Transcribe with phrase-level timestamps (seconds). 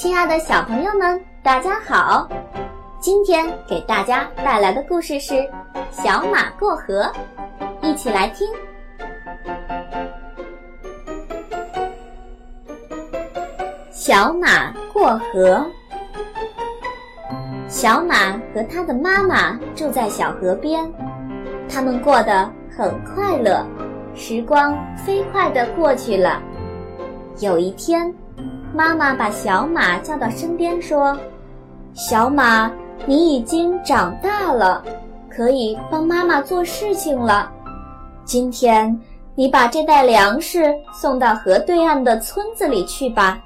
[0.00, 2.26] 亲爱的小朋友们，大家好！
[3.00, 5.34] 今天给大家带来的故事是
[5.90, 7.02] 《小马过河》，
[7.82, 8.48] 一起来听。
[13.90, 15.62] 小马过河。
[17.68, 20.90] 小马和他的妈妈住在小河边，
[21.68, 23.62] 他们过得很快乐，
[24.14, 26.40] 时光飞快地过去了。
[27.40, 28.10] 有一天，
[28.74, 31.18] 妈妈把小马叫到身边说
[31.92, 32.70] ：“小马，
[33.06, 34.82] 你已经长大了，
[35.28, 37.50] 可以帮妈妈做事情了。
[38.24, 38.98] 今天，
[39.34, 43.42] 你把这袋粮食送到河对岸的村子里去吧。”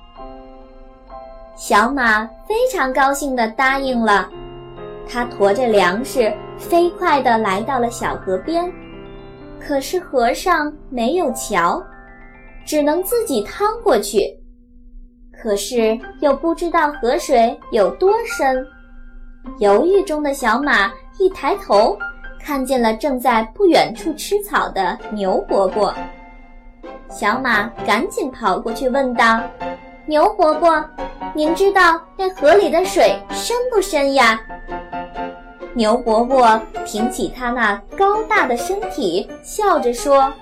[1.56, 4.28] 小马非常高兴地答应了，
[5.08, 8.70] 它驮着粮食飞快地来到了小河边，
[9.60, 11.82] 可是河上没有桥。
[12.66, 14.34] 只能自己趟过去，
[15.44, 18.66] 可是又不知道河水有多深。
[19.58, 21.98] 犹豫中的小马一抬头，
[22.40, 25.94] 看见了正在不远处吃草的牛伯伯。
[27.10, 29.38] 小马赶紧跑过去问道
[30.08, 30.82] ：“牛伯伯，
[31.34, 34.40] 您知道那河里的水深不深呀？”
[35.76, 40.32] 牛伯伯挺起他那高大的身体，笑着说。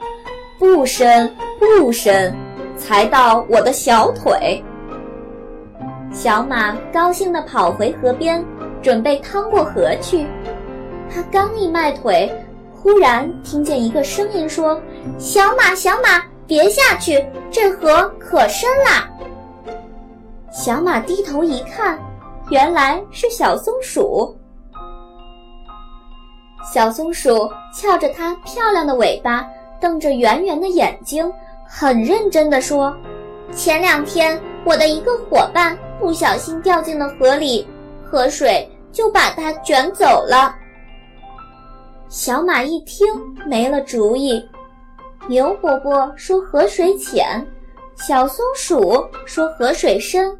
[0.60, 1.28] 不深
[1.58, 2.32] 不深，
[2.76, 4.62] 才到我的小腿。
[6.12, 8.44] 小马高兴地跑回河边，
[8.82, 10.26] 准备趟过河去。
[11.12, 12.30] 他刚一迈腿，
[12.74, 14.80] 忽然听见一个声音说
[15.18, 19.08] ：“小马，小马，别下去，这河可深啦！”
[20.52, 21.98] 小马低头一看，
[22.50, 24.36] 原来是小松鼠。
[26.72, 29.46] 小松鼠翘着它漂亮的尾巴。
[29.80, 31.28] 瞪着圆圆的眼睛，
[31.66, 32.96] 很认真地说
[33.50, 37.66] ：“前两天我的一个伙伴不小心掉进了河里，
[38.04, 40.54] 河水就把它卷走了。”
[42.08, 43.06] 小马一听
[43.46, 44.46] 没了主意。
[45.28, 47.46] 牛伯伯说河水浅，
[47.94, 50.36] 小松鼠说河水深，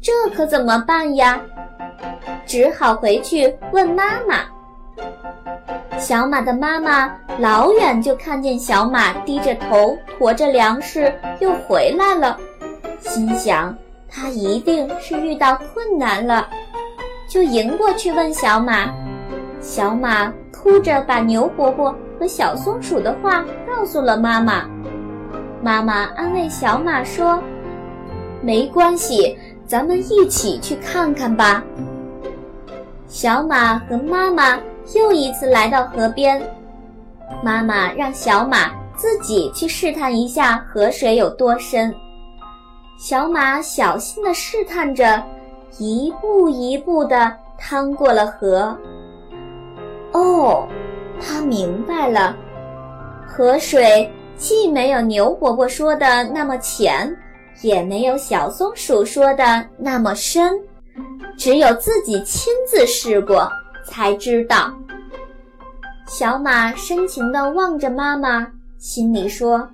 [0.00, 1.40] 这可怎么办呀？
[2.46, 4.44] 只好回去问妈妈。
[5.98, 12.38] 小马的妈妈老远就看见小马低着头驮着粮食又回来了，
[13.06, 13.76] 心想
[14.08, 16.48] 他一定是遇到困难了，
[17.28, 18.92] 就迎过去问小马。
[19.60, 24.68] 小马哭着把牛伯伯和小松鼠的话告诉了妈妈。
[25.62, 27.42] 妈妈安慰小马说
[28.42, 31.64] ：“没关系，咱们一起去看看吧。”
[33.08, 34.58] 小马和妈妈。
[34.94, 36.40] 又一次来到河边，
[37.42, 41.92] 妈妈让小马自己去试探一下河水有多深。
[42.98, 45.22] 小马小心地试探着，
[45.78, 48.76] 一步一步地趟过了河。
[50.12, 50.66] 哦，
[51.20, 52.34] 他明白了，
[53.26, 57.14] 河水既没有牛伯伯说的那么浅，
[57.60, 60.58] 也没有小松鼠说的那么深，
[61.36, 63.48] 只有自己亲自试过。
[63.84, 64.72] 才知道，
[66.08, 68.46] 小马深情地望着妈妈，
[68.78, 69.68] 心里说：“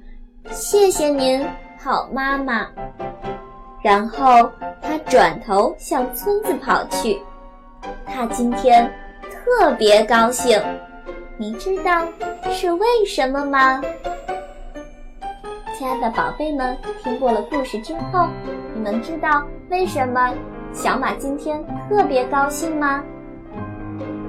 [0.50, 1.42] 谢谢您，
[1.78, 2.66] 好妈妈。”
[3.82, 4.50] 然后
[4.80, 7.20] 他转头向村子跑去。
[8.06, 8.90] 他今天
[9.22, 10.60] 特别高兴，
[11.36, 12.06] 你知道
[12.50, 13.82] 是为什么吗？
[15.76, 18.28] 亲爱的宝贝们，听过了故事之后，
[18.72, 20.32] 你们知道为什么
[20.72, 23.02] 小马今天特别高兴吗？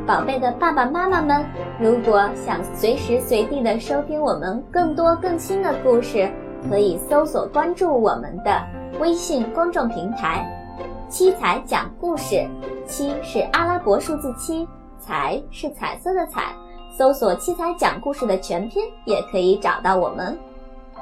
[0.07, 1.45] 宝贝的爸爸妈妈们，
[1.79, 6.27] 如果想随时随地的收听我们更多更新的故事，
[6.67, 8.61] 可以搜索关注我们的
[8.99, 10.45] 微信公众平台
[11.09, 12.47] “七彩讲故事”。
[12.85, 14.67] 七是阿拉伯数字七，
[14.99, 16.53] 彩是彩色的彩。
[16.95, 20.37] 搜索“七彩讲故事”的全拼，也可以找到我们。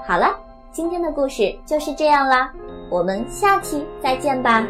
[0.05, 0.35] 好了，
[0.71, 2.51] 今天的故事就是这样啦，
[2.89, 4.65] 我们下期再见吧。